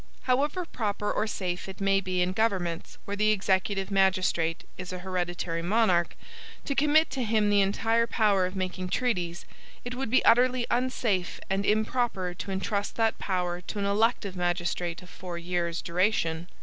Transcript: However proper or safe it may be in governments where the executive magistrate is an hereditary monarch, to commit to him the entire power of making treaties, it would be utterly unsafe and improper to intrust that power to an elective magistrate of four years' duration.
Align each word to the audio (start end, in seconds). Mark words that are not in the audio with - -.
However 0.23 0.65
proper 0.65 1.11
or 1.11 1.27
safe 1.27 1.69
it 1.69 1.79
may 1.79 2.01
be 2.01 2.23
in 2.23 2.31
governments 2.33 2.97
where 3.05 3.15
the 3.15 3.29
executive 3.29 3.91
magistrate 3.91 4.63
is 4.75 4.91
an 4.91 5.01
hereditary 5.01 5.61
monarch, 5.61 6.15
to 6.65 6.73
commit 6.73 7.11
to 7.11 7.23
him 7.23 7.51
the 7.51 7.61
entire 7.61 8.07
power 8.07 8.47
of 8.47 8.55
making 8.55 8.89
treaties, 8.89 9.45
it 9.85 9.93
would 9.93 10.09
be 10.09 10.25
utterly 10.25 10.65
unsafe 10.71 11.39
and 11.51 11.67
improper 11.67 12.33
to 12.33 12.49
intrust 12.49 12.95
that 12.95 13.19
power 13.19 13.61
to 13.61 13.77
an 13.77 13.85
elective 13.85 14.35
magistrate 14.35 15.03
of 15.03 15.09
four 15.11 15.37
years' 15.37 15.83
duration. 15.83 16.47